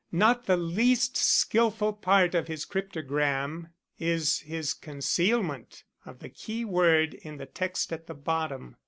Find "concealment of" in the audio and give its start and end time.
4.73-6.17